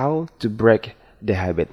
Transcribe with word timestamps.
How 0.00 0.28
to 0.38 0.48
break 0.48 0.96
the 1.20 1.34
habit. 1.34 1.68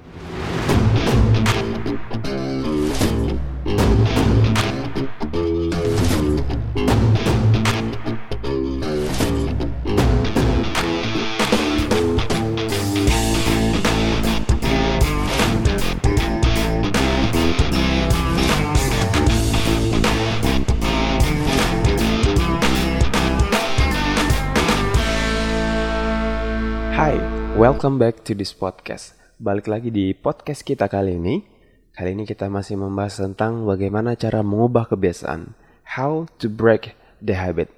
Welcome 27.68 28.00
back 28.00 28.24
to 28.24 28.32
this 28.32 28.56
podcast. 28.56 29.12
Balik 29.36 29.68
lagi 29.68 29.92
di 29.92 30.16
podcast 30.16 30.64
kita 30.64 30.88
kali 30.88 31.20
ini. 31.20 31.44
Kali 31.92 32.16
ini 32.16 32.24
kita 32.24 32.48
masih 32.48 32.80
membahas 32.80 33.20
tentang 33.20 33.68
bagaimana 33.68 34.16
cara 34.16 34.40
mengubah 34.40 34.88
kebiasaan. 34.88 35.52
How 35.84 36.24
to 36.40 36.48
break 36.48 36.96
the 37.20 37.36
habit. 37.36 37.68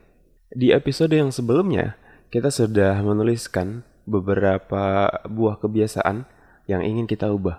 Di 0.55 0.71
episode 0.71 1.11
yang 1.11 1.35
sebelumnya, 1.35 1.99
kita 2.31 2.55
sudah 2.55 3.03
menuliskan 3.03 3.83
beberapa 4.07 5.11
buah 5.27 5.59
kebiasaan 5.59 6.23
yang 6.71 6.87
ingin 6.87 7.11
kita 7.11 7.27
ubah. 7.35 7.59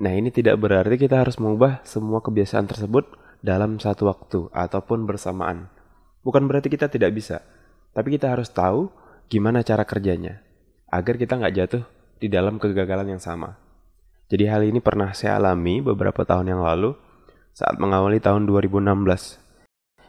Nah, 0.00 0.16
ini 0.16 0.32
tidak 0.32 0.56
berarti 0.56 0.96
kita 0.96 1.28
harus 1.28 1.36
mengubah 1.36 1.84
semua 1.84 2.24
kebiasaan 2.24 2.72
tersebut 2.72 3.04
dalam 3.44 3.76
satu 3.76 4.08
waktu 4.08 4.48
ataupun 4.48 5.04
bersamaan. 5.04 5.68
Bukan 6.24 6.48
berarti 6.48 6.72
kita 6.72 6.88
tidak 6.88 7.12
bisa, 7.12 7.44
tapi 7.92 8.16
kita 8.16 8.32
harus 8.32 8.48
tahu 8.48 8.88
gimana 9.28 9.60
cara 9.60 9.84
kerjanya 9.84 10.45
agar 10.96 11.20
kita 11.20 11.36
nggak 11.36 11.54
jatuh 11.54 11.84
di 12.16 12.32
dalam 12.32 12.56
kegagalan 12.56 13.16
yang 13.16 13.22
sama. 13.22 13.60
Jadi 14.26 14.44
hal 14.48 14.66
ini 14.66 14.82
pernah 14.82 15.12
saya 15.14 15.38
alami 15.38 15.84
beberapa 15.84 16.26
tahun 16.26 16.56
yang 16.56 16.64
lalu 16.64 16.96
saat 17.54 17.78
mengawali 17.78 18.18
tahun 18.18 18.48
2016. 18.48 18.82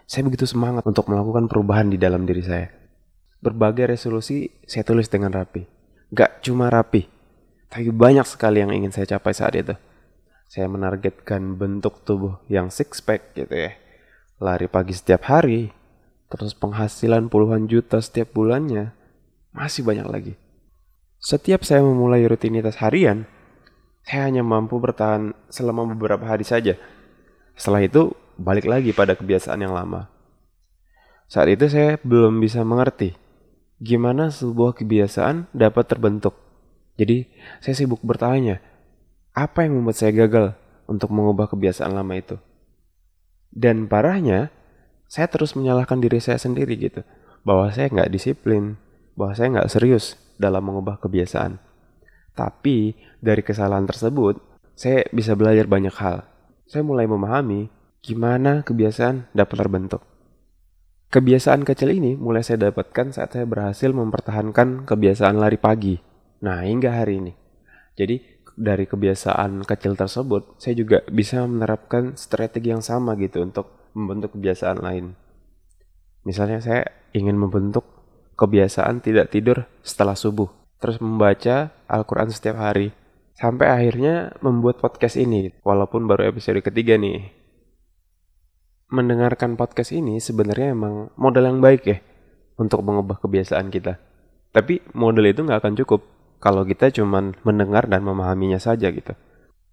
Saya 0.07 0.21
begitu 0.23 0.47
semangat 0.47 0.87
untuk 0.87 1.11
melakukan 1.11 1.51
perubahan 1.51 1.91
di 1.91 1.99
dalam 1.99 2.23
diri 2.23 2.41
saya. 2.41 2.71
Berbagai 3.43 3.91
resolusi 3.93 4.49
saya 4.65 4.87
tulis 4.87 5.11
dengan 5.11 5.35
rapi. 5.35 5.67
Gak 6.15 6.41
cuma 6.47 6.71
rapi, 6.71 7.05
tapi 7.67 7.91
banyak 7.91 8.23
sekali 8.23 8.63
yang 8.63 8.71
ingin 8.71 8.95
saya 8.95 9.19
capai 9.19 9.35
saat 9.35 9.53
itu. 9.59 9.75
Saya 10.47 10.71
menargetkan 10.71 11.59
bentuk 11.59 12.07
tubuh 12.07 12.39
yang 12.47 12.71
six 12.71 13.03
pack 13.03 13.35
gitu 13.35 13.51
ya. 13.51 13.75
Lari 14.39 14.71
pagi 14.71 14.95
setiap 14.95 15.27
hari, 15.27 15.75
terus 16.31 16.55
penghasilan 16.55 17.27
puluhan 17.27 17.67
juta 17.67 17.99
setiap 17.99 18.31
bulannya. 18.31 18.95
Masih 19.51 19.83
banyak 19.83 20.07
lagi. 20.07 20.33
Setiap 21.17 21.65
saya 21.65 21.81
memulai 21.81 22.21
rutinitas 22.29 22.77
harian, 22.77 23.25
saya 24.05 24.29
hanya 24.29 24.45
mampu 24.45 24.77
bertahan 24.77 25.33
selama 25.49 25.89
beberapa 25.97 26.29
hari 26.29 26.45
saja. 26.45 26.77
Setelah 27.57 27.81
itu, 27.89 28.13
balik 28.37 28.69
lagi 28.69 28.93
pada 28.93 29.17
kebiasaan 29.17 29.65
yang 29.65 29.73
lama. 29.73 30.13
Saat 31.25 31.57
itu 31.57 31.65
saya 31.67 31.97
belum 32.05 32.37
bisa 32.37 32.61
mengerti 32.61 33.17
gimana 33.81 34.29
sebuah 34.29 34.77
kebiasaan 34.77 35.53
dapat 35.53 35.85
terbentuk. 35.89 36.37
Jadi, 37.01 37.29
saya 37.61 37.73
sibuk 37.77 38.01
bertanya, 38.05 38.61
apa 39.33 39.65
yang 39.65 39.77
membuat 39.77 39.97
saya 39.97 40.13
gagal 40.13 40.53
untuk 40.89 41.13
mengubah 41.13 41.49
kebiasaan 41.49 41.93
lama 41.93 42.13
itu? 42.17 42.37
Dan 43.53 43.89
parahnya, 43.89 44.49
saya 45.09 45.29
terus 45.29 45.53
menyalahkan 45.53 45.97
diri 45.97 46.17
saya 46.17 46.41
sendiri 46.41 46.73
gitu, 46.77 47.01
bahwa 47.45 47.69
saya 47.69 47.89
nggak 47.89 48.09
disiplin, 48.09 48.81
bahwa 49.13 49.33
saya 49.37 49.47
nggak 49.53 49.69
serius 49.69 50.17
dalam 50.37 50.63
mengubah 50.65 51.01
kebiasaan. 51.01 51.57
Tapi 52.37 52.93
dari 53.17 53.41
kesalahan 53.41 53.89
tersebut, 53.89 54.37
saya 54.77 55.05
bisa 55.09 55.33
belajar 55.33 55.65
banyak 55.65 55.93
hal. 55.97 56.29
Saya 56.69 56.85
mulai 56.85 57.09
memahami 57.09 57.73
gimana 58.05 58.61
kebiasaan 58.61 59.33
dapat 59.33 59.57
terbentuk. 59.57 60.01
Kebiasaan 61.07 61.65
kecil 61.65 61.97
ini 61.97 62.13
mulai 62.13 62.45
saya 62.45 62.69
dapatkan 62.69 63.15
saat 63.15 63.33
saya 63.33 63.47
berhasil 63.47 63.89
mempertahankan 63.89 64.85
kebiasaan 64.85 65.39
lari 65.39 65.57
pagi. 65.57 65.97
Nah, 66.45 66.61
hingga 66.61 66.93
hari 66.93 67.23
ini. 67.23 67.33
Jadi, 67.97 68.21
dari 68.53 68.85
kebiasaan 68.85 69.65
kecil 69.65 69.97
tersebut, 69.97 70.61
saya 70.61 70.77
juga 70.77 71.01
bisa 71.09 71.41
menerapkan 71.47 72.13
strategi 72.19 72.69
yang 72.69 72.85
sama 72.85 73.17
gitu 73.17 73.41
untuk 73.41 73.89
membentuk 73.97 74.37
kebiasaan 74.37 74.77
lain. 74.83 75.17
Misalnya 76.27 76.59
saya 76.61 76.83
ingin 77.15 77.39
membentuk 77.39 77.96
kebiasaan 78.37 79.01
tidak 79.01 79.33
tidur 79.33 79.65
setelah 79.81 80.13
subuh, 80.13 80.47
terus 80.77 81.01
membaca 81.01 81.73
Al-Quran 81.89 82.29
setiap 82.29 82.61
hari, 82.61 82.93
sampai 83.33 83.67
akhirnya 83.67 84.37
membuat 84.45 84.77
podcast 84.77 85.17
ini, 85.17 85.49
walaupun 85.65 86.05
baru 86.05 86.29
episode 86.29 86.61
ketiga 86.61 86.95
nih. 86.95 87.33
Mendengarkan 88.87 89.59
podcast 89.59 89.91
ini 89.91 90.21
sebenarnya 90.21 90.71
emang 90.71 91.11
modal 91.19 91.43
yang 91.49 91.59
baik 91.59 91.81
ya 91.83 91.97
untuk 92.55 92.85
mengubah 92.85 93.19
kebiasaan 93.19 93.67
kita. 93.67 93.99
Tapi 94.55 94.79
modal 94.95 95.27
itu 95.27 95.43
nggak 95.43 95.59
akan 95.59 95.75
cukup 95.83 96.01
kalau 96.37 96.63
kita 96.63 96.93
cuma 96.93 97.33
mendengar 97.43 97.89
dan 97.89 98.05
memahaminya 98.05 98.61
saja 98.61 98.87
gitu. 98.93 99.11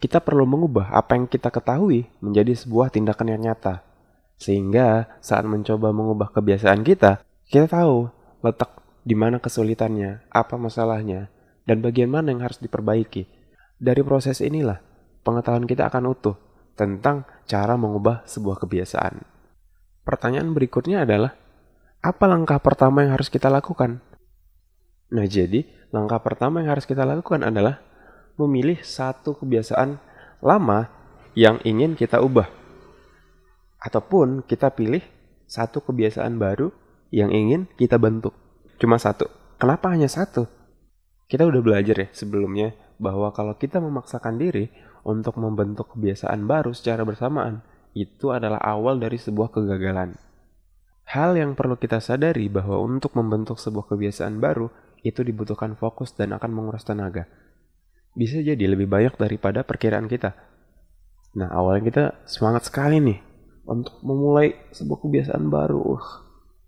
Kita 0.00 0.18
perlu 0.18 0.44
mengubah 0.48 0.90
apa 0.90 1.14
yang 1.14 1.30
kita 1.30 1.54
ketahui 1.54 2.10
menjadi 2.18 2.52
sebuah 2.58 2.90
tindakan 2.90 3.36
yang 3.36 3.40
nyata. 3.52 3.86
Sehingga 4.34 5.20
saat 5.22 5.46
mencoba 5.46 5.94
mengubah 5.94 6.34
kebiasaan 6.34 6.82
kita, 6.82 7.22
kita 7.46 7.70
tahu 7.70 8.10
letak 8.44 8.84
di 9.04 9.16
mana 9.16 9.40
kesulitannya, 9.40 10.28
apa 10.28 10.60
masalahnya, 10.60 11.32
dan 11.64 11.80
bagian 11.80 12.12
mana 12.12 12.28
yang 12.28 12.44
harus 12.44 12.60
diperbaiki. 12.60 13.24
Dari 13.80 14.04
proses 14.04 14.44
inilah, 14.44 14.84
pengetahuan 15.24 15.64
kita 15.64 15.88
akan 15.88 16.12
utuh 16.12 16.36
tentang 16.76 17.24
cara 17.48 17.80
mengubah 17.80 18.24
sebuah 18.28 18.60
kebiasaan. 18.60 19.24
Pertanyaan 20.04 20.52
berikutnya 20.52 21.08
adalah, 21.08 21.32
apa 22.04 22.24
langkah 22.28 22.60
pertama 22.60 23.00
yang 23.00 23.16
harus 23.16 23.32
kita 23.32 23.48
lakukan? 23.48 24.04
Nah, 25.08 25.24
jadi 25.24 25.64
langkah 25.88 26.20
pertama 26.20 26.60
yang 26.60 26.76
harus 26.76 26.84
kita 26.84 27.08
lakukan 27.08 27.40
adalah 27.40 27.80
memilih 28.36 28.84
satu 28.84 29.36
kebiasaan 29.40 29.96
lama 30.44 30.92
yang 31.32 31.60
ingin 31.64 31.96
kita 31.96 32.20
ubah. 32.20 32.48
Ataupun 33.80 34.44
kita 34.44 34.72
pilih 34.72 35.04
satu 35.44 35.80
kebiasaan 35.84 36.36
baru 36.40 36.72
yang 37.14 37.30
ingin 37.30 37.70
kita 37.78 37.94
bentuk. 37.94 38.34
Cuma 38.82 38.98
satu. 38.98 39.30
Kenapa 39.54 39.94
hanya 39.94 40.10
satu? 40.10 40.50
Kita 41.30 41.46
udah 41.46 41.62
belajar 41.62 41.94
ya 41.94 42.08
sebelumnya 42.10 42.74
bahwa 42.98 43.30
kalau 43.30 43.54
kita 43.54 43.78
memaksakan 43.78 44.34
diri 44.34 44.74
untuk 45.06 45.38
membentuk 45.38 45.94
kebiasaan 45.94 46.50
baru 46.50 46.74
secara 46.74 47.06
bersamaan, 47.06 47.62
itu 47.94 48.34
adalah 48.34 48.58
awal 48.58 48.98
dari 48.98 49.14
sebuah 49.14 49.54
kegagalan. 49.54 50.18
Hal 51.06 51.38
yang 51.38 51.54
perlu 51.54 51.78
kita 51.78 52.02
sadari 52.02 52.50
bahwa 52.50 52.82
untuk 52.82 53.14
membentuk 53.14 53.62
sebuah 53.62 53.94
kebiasaan 53.94 54.42
baru 54.42 54.72
itu 55.04 55.20
dibutuhkan 55.22 55.78
fokus 55.78 56.16
dan 56.16 56.34
akan 56.34 56.50
menguras 56.50 56.82
tenaga. 56.82 57.28
Bisa 58.16 58.40
jadi 58.40 58.64
lebih 58.66 58.88
banyak 58.88 59.14
daripada 59.20 59.62
perkiraan 59.62 60.08
kita. 60.10 60.32
Nah, 61.36 61.52
awalnya 61.52 61.82
kita 61.86 62.04
semangat 62.24 62.72
sekali 62.72 62.98
nih 63.04 63.20
untuk 63.68 64.00
memulai 64.00 64.56
sebuah 64.72 64.98
kebiasaan 65.04 65.44
baru. 65.52 65.80
Uh, 65.82 66.23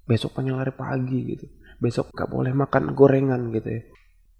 besok 0.06 0.39
pengen 0.39 0.56
lari 0.56 0.72
pagi 0.72 1.37
gitu. 1.37 1.47
Besok 1.77 2.15
gak 2.15 2.31
boleh 2.31 2.56
makan 2.56 2.97
gorengan 2.97 3.53
gitu 3.53 3.69
ya. 3.69 3.83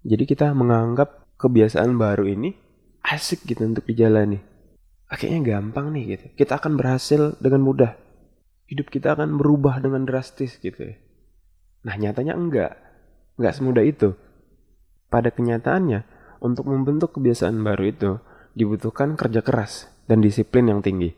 Jadi 0.07 0.23
kita 0.23 0.55
menganggap 0.55 1.37
kebiasaan 1.37 1.99
baru 1.99 2.25
ini 2.25 2.55
asik 3.03 3.45
gitu 3.45 3.67
untuk 3.67 3.85
dijalani. 3.85 4.39
Akhirnya 5.07 5.39
gampang 5.43 5.93
nih 5.93 6.17
gitu. 6.17 6.25
Kita 6.35 6.59
akan 6.59 6.75
berhasil 6.75 7.35
dengan 7.39 7.63
mudah. 7.63 7.95
Hidup 8.67 8.91
kita 8.91 9.15
akan 9.15 9.39
berubah 9.39 9.79
dengan 9.79 10.03
drastis 10.03 10.59
gitu 10.59 10.91
ya. 10.91 10.95
Nah 11.87 11.95
nyatanya 11.95 12.35
enggak. 12.35 12.75
Enggak 13.39 13.53
semudah 13.55 13.83
itu. 13.85 14.17
Pada 15.07 15.31
kenyataannya 15.31 16.03
untuk 16.43 16.67
membentuk 16.67 17.15
kebiasaan 17.15 17.55
baru 17.63 17.83
itu 17.87 18.11
dibutuhkan 18.57 19.15
kerja 19.15 19.39
keras 19.39 19.87
dan 20.09 20.19
disiplin 20.19 20.67
yang 20.67 20.83
tinggi. 20.83 21.15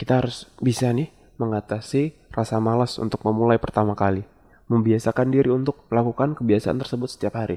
Kita 0.00 0.24
harus 0.24 0.48
bisa 0.64 0.88
nih 0.96 1.12
mengatasi 1.40 2.28
rasa 2.28 2.60
malas 2.60 3.00
untuk 3.00 3.24
memulai 3.24 3.56
pertama 3.56 3.96
kali, 3.96 4.28
membiasakan 4.68 5.32
diri 5.32 5.48
untuk 5.48 5.88
melakukan 5.88 6.36
kebiasaan 6.36 6.76
tersebut 6.76 7.08
setiap 7.08 7.40
hari. 7.40 7.56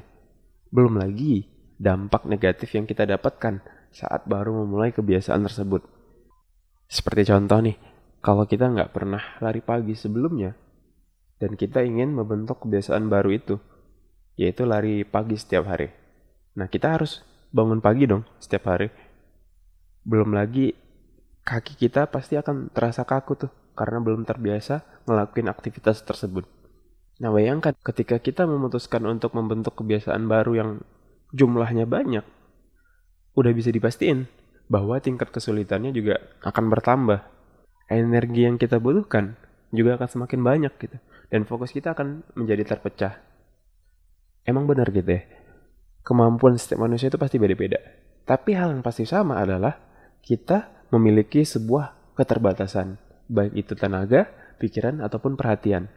Belum 0.71 0.95
lagi 0.95 1.51
dampak 1.75 2.23
negatif 2.23 2.71
yang 2.73 2.87
kita 2.87 3.03
dapatkan 3.03 3.59
saat 3.91 4.23
baru 4.25 4.63
memulai 4.63 4.95
kebiasaan 4.95 5.43
tersebut. 5.43 5.83
Seperti 6.87 7.27
contoh 7.29 7.59
nih, 7.59 7.77
kalau 8.23 8.47
kita 8.47 8.71
nggak 8.71 8.95
pernah 8.95 9.21
lari 9.43 9.59
pagi 9.59 9.93
sebelumnya, 9.93 10.55
dan 11.37 11.59
kita 11.59 11.83
ingin 11.83 12.15
membentuk 12.15 12.63
kebiasaan 12.63 13.11
baru 13.11 13.35
itu, 13.35 13.55
yaitu 14.39 14.63
lari 14.63 15.03
pagi 15.03 15.35
setiap 15.35 15.67
hari. 15.67 15.91
Nah, 16.55 16.71
kita 16.71 16.95
harus 16.95 17.21
bangun 17.51 17.83
pagi 17.83 18.07
dong 18.07 18.23
setiap 18.39 18.71
hari. 18.73 18.87
Belum 20.01 20.31
lagi 20.33 20.73
kaki 21.43 21.75
kita 21.75 22.07
pasti 22.07 22.39
akan 22.39 22.71
terasa 22.71 23.03
kaku 23.03 23.33
tuh 23.35 23.51
karena 23.73 24.01
belum 24.01 24.25
terbiasa 24.25 25.05
ngelakuin 25.05 25.49
aktivitas 25.49 26.01
tersebut. 26.05 26.45
Nah, 27.21 27.29
bayangkan 27.29 27.77
ketika 27.77 28.17
kita 28.17 28.49
memutuskan 28.49 29.05
untuk 29.05 29.37
membentuk 29.37 29.77
kebiasaan 29.77 30.25
baru 30.25 30.51
yang 30.57 30.69
jumlahnya 31.33 31.85
banyak, 31.85 32.25
udah 33.33 33.51
bisa 33.53 33.69
dipastiin 33.69 34.29
bahwa 34.69 34.97
tingkat 35.01 35.29
kesulitannya 35.29 35.93
juga 35.93 36.21
akan 36.41 36.65
bertambah. 36.73 37.19
Energi 37.91 38.47
yang 38.47 38.57
kita 38.57 38.79
butuhkan 38.79 39.37
juga 39.69 39.99
akan 39.99 40.07
semakin 40.09 40.39
banyak 40.41 40.73
gitu. 40.79 40.97
Dan 41.29 41.49
fokus 41.49 41.73
kita 41.73 41.97
akan 41.97 42.25
menjadi 42.37 42.75
terpecah. 42.75 43.17
Emang 44.45 44.69
benar 44.69 44.89
gitu 44.93 45.07
ya. 45.07 45.25
Kemampuan 46.03 46.59
setiap 46.59 46.83
manusia 46.83 47.09
itu 47.09 47.17
pasti 47.17 47.41
beda-beda. 47.41 47.79
Tapi 48.23 48.55
hal 48.55 48.75
yang 48.75 48.83
pasti 48.85 49.03
sama 49.03 49.39
adalah 49.39 49.79
kita 50.23 50.87
memiliki 50.93 51.43
sebuah 51.43 52.15
keterbatasan. 52.15 52.99
Baik 53.31 53.53
itu 53.55 53.73
tenaga, 53.75 54.27
pikiran, 54.59 54.99
ataupun 55.03 55.39
perhatian. 55.39 55.87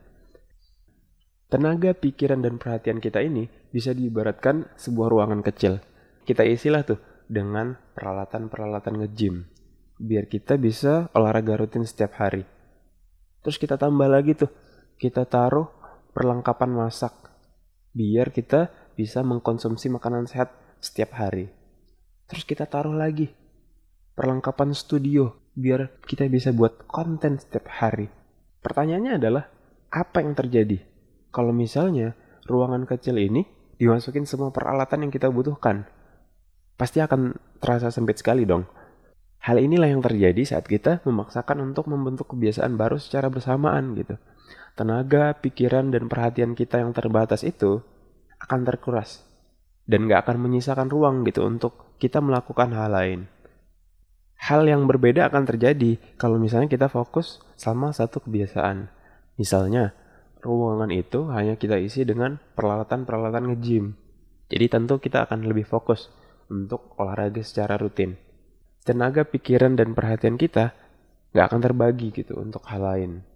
Tenaga, 1.47 1.95
pikiran, 1.95 2.43
dan 2.43 2.59
perhatian 2.59 2.99
kita 2.99 3.23
ini 3.23 3.47
bisa 3.71 3.95
diibaratkan 3.95 4.67
sebuah 4.75 5.09
ruangan 5.11 5.43
kecil. 5.47 5.79
Kita 6.27 6.43
isilah 6.43 6.83
tuh 6.83 6.99
dengan 7.27 7.75
peralatan-peralatan 7.95 9.03
nge-gym 9.03 9.57
biar 9.97 10.29
kita 10.29 10.61
bisa 10.61 11.09
olahraga 11.17 11.57
rutin 11.57 11.85
setiap 11.85 12.21
hari. 12.21 12.45
Terus 13.41 13.57
kita 13.57 13.81
tambah 13.81 14.11
lagi 14.11 14.37
tuh, 14.37 14.51
kita 15.01 15.25
taruh 15.25 15.69
perlengkapan 16.13 16.73
masak 16.73 17.13
biar 17.97 18.29
kita 18.29 18.69
bisa 18.93 19.25
mengkonsumsi 19.25 19.89
makanan 19.89 20.29
sehat 20.29 20.53
setiap 20.85 21.17
hari. 21.17 21.49
Terus 22.29 22.45
kita 22.45 22.69
taruh 22.69 22.93
lagi 22.93 23.33
perlengkapan 24.13 24.77
studio 24.77 25.46
biar 25.57 26.05
kita 26.05 26.29
bisa 26.29 26.53
buat 26.53 26.85
konten 26.87 27.41
setiap 27.41 27.67
hari. 27.73 28.13
Pertanyaannya 28.61 29.17
adalah, 29.17 29.45
apa 29.91 30.21
yang 30.21 30.37
terjadi 30.37 30.83
kalau 31.33 31.51
misalnya 31.51 32.13
ruangan 32.45 32.85
kecil 32.85 33.17
ini 33.17 33.49
dimasukin 33.81 34.29
semua 34.29 34.53
peralatan 34.53 35.09
yang 35.09 35.13
kita 35.13 35.33
butuhkan? 35.33 35.89
pasti 36.77 37.01
akan 37.01 37.35
terasa 37.59 37.89
sempit 37.89 38.21
sekali 38.21 38.45
dong. 38.45 38.69
Hal 39.41 39.61
inilah 39.61 39.89
yang 39.89 40.05
terjadi 40.05 40.45
saat 40.45 40.69
kita 40.69 41.01
memaksakan 41.09 41.73
untuk 41.73 41.89
membentuk 41.89 42.37
kebiasaan 42.37 42.77
baru 42.77 43.01
secara 43.01 43.33
bersamaan 43.33 43.97
gitu. 43.97 44.21
Tenaga, 44.77 45.33
pikiran, 45.41 45.89
dan 45.89 46.13
perhatian 46.13 46.53
kita 46.53 46.85
yang 46.85 46.93
terbatas 46.93 47.41
itu 47.43 47.81
akan 48.45 48.61
terkuras. 48.69 49.25
Dan 49.89 50.11
gak 50.11 50.29
akan 50.29 50.51
menyisakan 50.51 50.91
ruang 50.93 51.25
gitu 51.25 51.47
untuk 51.47 51.97
kita 51.97 52.21
melakukan 52.21 52.75
hal 52.75 52.93
lain. 52.93 53.21
Hal 54.47 54.63
yang 54.63 54.87
berbeda 54.87 55.27
akan 55.27 55.43
terjadi 55.43 55.99
kalau 56.15 56.39
misalnya 56.39 56.71
kita 56.71 56.87
fokus 56.87 57.43
sama 57.59 57.91
satu 57.91 58.23
kebiasaan. 58.23 58.87
Misalnya, 59.43 59.91
ruangan 60.39 60.95
itu 60.95 61.27
hanya 61.35 61.59
kita 61.59 61.83
isi 61.83 62.07
dengan 62.07 62.39
peralatan-peralatan 62.55 63.51
nge-gym. 63.51 63.99
Jadi 64.47 64.67
tentu 64.71 65.03
kita 65.03 65.27
akan 65.27 65.51
lebih 65.51 65.67
fokus 65.67 66.15
untuk 66.47 66.95
olahraga 66.95 67.43
secara 67.43 67.75
rutin. 67.75 68.15
Tenaga 68.87 69.27
pikiran 69.27 69.75
dan 69.75 69.99
perhatian 69.99 70.39
kita 70.39 70.71
nggak 71.35 71.47
akan 71.51 71.61
terbagi 71.67 72.15
gitu 72.15 72.39
untuk 72.39 72.63
hal 72.71 72.87
lain. 72.87 73.27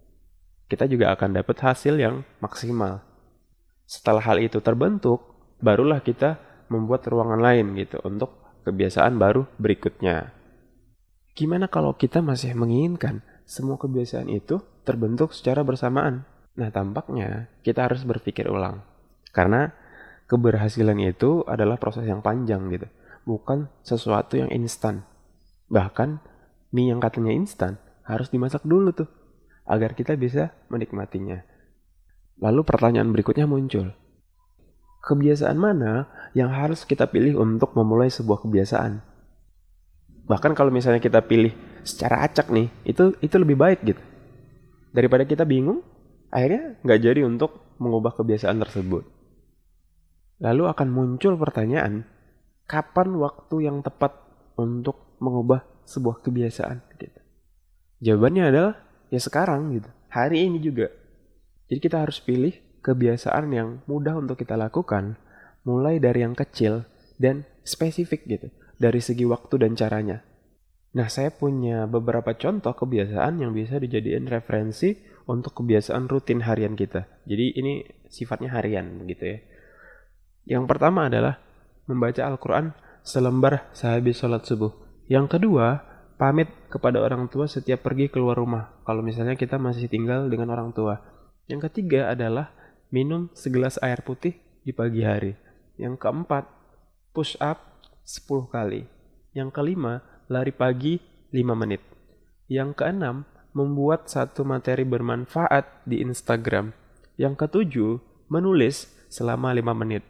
Kita 0.71 0.87
juga 0.87 1.11
akan 1.11 1.43
dapat 1.43 1.59
hasil 1.59 1.99
yang 1.99 2.23
maksimal. 2.39 3.03
Setelah 3.83 4.23
hal 4.23 4.39
itu 4.39 4.63
terbentuk, 4.63 5.27
barulah 5.59 5.99
kita 6.07 6.39
membuat 6.71 7.03
ruangan 7.11 7.43
lain 7.43 7.75
gitu 7.75 7.99
untuk 8.07 8.63
kebiasaan 8.63 9.19
baru 9.19 9.51
berikutnya. 9.59 10.40
Gimana 11.35 11.71
kalau 11.71 11.95
kita 11.95 12.21
masih 12.21 12.53
menginginkan 12.59 13.23
semua 13.47 13.79
kebiasaan 13.81 14.29
itu 14.31 14.61
terbentuk 14.83 15.33
secara 15.35 15.65
bersamaan? 15.65 16.27
Nah, 16.59 16.69
tampaknya 16.75 17.49
kita 17.63 17.87
harus 17.87 18.03
berpikir 18.05 18.51
ulang. 18.51 18.83
Karena 19.31 19.71
keberhasilan 20.27 20.99
itu 21.01 21.47
adalah 21.47 21.79
proses 21.79 22.07
yang 22.07 22.21
panjang 22.21 22.67
gitu 22.71 22.91
bukan 23.25 23.69
sesuatu 23.85 24.35
yang 24.35 24.51
instan. 24.53 25.05
Bahkan 25.71 26.21
mie 26.75 26.91
yang 26.91 27.01
katanya 27.03 27.31
instan 27.35 27.79
harus 28.07 28.33
dimasak 28.33 28.65
dulu 28.67 28.91
tuh 28.91 29.09
agar 29.69 29.95
kita 29.95 30.17
bisa 30.19 30.51
menikmatinya. 30.73 31.45
Lalu 32.41 32.65
pertanyaan 32.65 33.13
berikutnya 33.13 33.45
muncul. 33.45 33.93
Kebiasaan 35.01 35.57
mana 35.57 36.09
yang 36.37 36.53
harus 36.53 36.85
kita 36.85 37.09
pilih 37.09 37.41
untuk 37.41 37.73
memulai 37.77 38.13
sebuah 38.13 38.45
kebiasaan? 38.45 39.01
Bahkan 40.31 40.55
kalau 40.55 40.71
misalnya 40.71 41.03
kita 41.03 41.27
pilih 41.27 41.51
secara 41.83 42.23
acak 42.23 42.55
nih, 42.55 42.71
itu 42.87 43.19
itu 43.19 43.35
lebih 43.35 43.59
baik 43.59 43.83
gitu. 43.83 44.03
Daripada 44.95 45.27
kita 45.27 45.43
bingung, 45.43 45.83
akhirnya 46.31 46.79
nggak 46.87 47.01
jadi 47.03 47.27
untuk 47.27 47.75
mengubah 47.83 48.15
kebiasaan 48.15 48.63
tersebut. 48.63 49.03
Lalu 50.39 50.71
akan 50.71 50.89
muncul 50.95 51.35
pertanyaan, 51.35 52.07
kapan 52.71 53.19
waktu 53.19 53.67
yang 53.67 53.83
tepat 53.83 54.15
untuk 54.55 55.19
mengubah 55.19 55.67
sebuah 55.83 56.23
kebiasaan 56.23 56.79
gitu. 56.95 57.21
Jawabannya 57.99 58.55
adalah 58.55 58.75
ya 59.11 59.19
sekarang 59.19 59.75
gitu. 59.75 59.91
Hari 60.15 60.47
ini 60.47 60.63
juga. 60.63 60.95
Jadi 61.67 61.83
kita 61.83 62.07
harus 62.07 62.23
pilih 62.23 62.55
kebiasaan 62.87 63.51
yang 63.51 63.83
mudah 63.91 64.15
untuk 64.15 64.39
kita 64.39 64.55
lakukan 64.55 65.19
mulai 65.67 65.99
dari 65.99 66.23
yang 66.23 66.39
kecil 66.39 66.87
dan 67.19 67.45
spesifik 67.67 68.25
gitu 68.25 68.49
dari 68.81 69.05
segi 69.05 69.29
waktu 69.29 69.61
dan 69.61 69.77
caranya. 69.77 70.25
Nah, 70.97 71.07
saya 71.07 71.31
punya 71.31 71.85
beberapa 71.87 72.35
contoh 72.35 72.73
kebiasaan 72.73 73.39
yang 73.39 73.53
bisa 73.53 73.79
dijadikan 73.79 74.27
referensi 74.27 74.97
untuk 75.29 75.63
kebiasaan 75.63 76.11
rutin 76.11 76.43
harian 76.43 76.75
kita. 76.75 77.07
Jadi 77.29 77.55
ini 77.55 77.87
sifatnya 78.11 78.51
harian 78.59 79.07
gitu 79.07 79.37
ya. 79.37 79.39
Yang 80.59 80.65
pertama 80.67 81.07
adalah 81.07 81.39
membaca 81.87 82.27
Al-Quran 82.27 82.75
selembar 83.07 83.71
sehabis 83.71 84.19
sholat 84.19 84.43
subuh. 84.43 84.75
Yang 85.07 85.39
kedua, 85.39 85.79
pamit 86.19 86.51
kepada 86.67 86.99
orang 86.99 87.31
tua 87.31 87.47
setiap 87.47 87.87
pergi 87.87 88.11
keluar 88.11 88.35
rumah. 88.35 88.83
Kalau 88.83 89.07
misalnya 89.07 89.39
kita 89.39 89.63
masih 89.63 89.87
tinggal 89.87 90.27
dengan 90.27 90.51
orang 90.51 90.75
tua. 90.75 90.99
Yang 91.47 91.71
ketiga 91.71 92.11
adalah 92.11 92.51
minum 92.91 93.31
segelas 93.39 93.79
air 93.79 94.03
putih 94.03 94.35
di 94.67 94.75
pagi 94.75 95.07
hari. 95.07 95.39
Yang 95.79 96.03
keempat, 96.03 96.51
push 97.15 97.39
up 97.39 97.70
10 98.11 98.51
kali. 98.51 98.91
Yang 99.39 99.55
kelima, 99.55 100.03
lari 100.27 100.51
pagi 100.51 100.99
5 101.31 101.55
menit. 101.55 101.79
Yang 102.51 102.83
keenam, 102.83 103.23
membuat 103.55 104.11
satu 104.11 104.43
materi 104.43 104.83
bermanfaat 104.83 105.87
di 105.87 106.03
Instagram. 106.03 106.75
Yang 107.15 107.47
ketujuh, 107.47 108.03
menulis 108.27 108.91
selama 109.07 109.55
5 109.55 109.71
menit. 109.79 110.03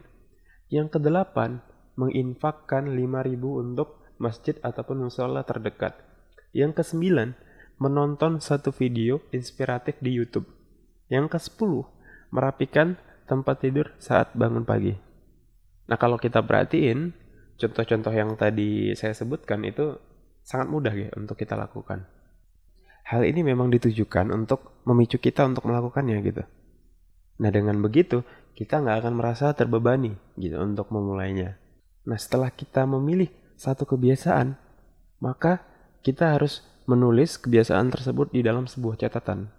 Yang 0.73 0.97
kedelapan, 0.97 1.61
menginfakkan 1.93 2.89
5000 2.89 3.61
untuk 3.61 4.01
masjid 4.17 4.57
ataupun 4.65 5.05
musola 5.05 5.45
terdekat. 5.45 5.93
Yang 6.57 6.81
kesembilan, 6.81 7.37
menonton 7.77 8.41
satu 8.41 8.73
video 8.73 9.21
inspiratif 9.29 10.01
di 10.01 10.17
YouTube. 10.17 10.49
Yang 11.13 11.37
ke-10, 11.37 11.85
merapikan 12.33 12.97
tempat 13.29 13.61
tidur 13.61 13.93
saat 14.01 14.33
bangun 14.33 14.65
pagi. 14.65 14.97
Nah, 15.85 15.97
kalau 16.01 16.17
kita 16.17 16.41
perhatiin, 16.41 17.20
contoh-contoh 17.61 18.09
yang 18.09 18.33
tadi 18.33 18.97
saya 18.97 19.13
sebutkan 19.13 19.61
itu 19.61 19.93
sangat 20.41 20.67
mudah 20.73 20.93
ya 20.93 21.09
untuk 21.13 21.37
kita 21.37 21.53
lakukan. 21.53 22.09
Hal 23.05 23.21
ini 23.27 23.45
memang 23.45 23.69
ditujukan 23.69 24.33
untuk 24.33 24.81
memicu 24.89 25.21
kita 25.21 25.45
untuk 25.45 25.69
melakukannya 25.69 26.17
gitu. 26.25 26.43
Nah, 27.41 27.49
dengan 27.49 27.77
begitu, 27.81 28.21
kita 28.53 28.81
nggak 28.81 29.05
akan 29.05 29.13
merasa 29.17 29.53
terbebani 29.53 30.13
gitu 30.37 30.61
untuk 30.61 30.89
memulainya. 30.93 31.57
Nah, 32.05 32.17
setelah 32.17 32.53
kita 32.53 32.85
memilih 32.85 33.29
satu 33.57 33.85
kebiasaan, 33.85 34.57
maka 35.21 35.61
kita 36.01 36.37
harus 36.37 36.65
menulis 36.89 37.37
kebiasaan 37.37 37.93
tersebut 37.93 38.33
di 38.33 38.41
dalam 38.41 38.65
sebuah 38.65 38.97
catatan. 38.97 39.49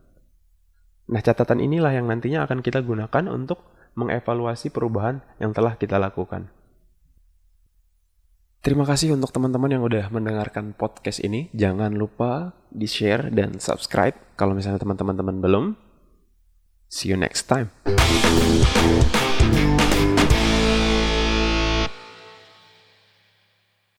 Nah, 1.11 1.21
catatan 1.23 1.59
inilah 1.59 1.93
yang 1.95 2.07
nantinya 2.07 2.47
akan 2.47 2.63
kita 2.63 2.83
gunakan 2.83 3.27
untuk 3.31 3.63
mengevaluasi 3.99 4.73
perubahan 4.73 5.21
yang 5.43 5.53
telah 5.53 5.77
kita 5.77 6.01
lakukan. 6.01 6.49
Terima 8.63 8.87
kasih 8.87 9.19
untuk 9.19 9.35
teman-teman 9.35 9.75
yang 9.75 9.83
udah 9.83 10.07
mendengarkan 10.15 10.71
podcast 10.71 11.19
ini. 11.19 11.51
Jangan 11.51 11.99
lupa 11.99 12.55
di-share 12.71 13.27
dan 13.35 13.59
subscribe 13.59 14.15
kalau 14.39 14.55
misalnya 14.55 14.79
teman-teman 14.79 15.43
belum. 15.43 15.65
See 16.87 17.11
you 17.11 17.19
next 17.19 17.51
time. 17.51 17.75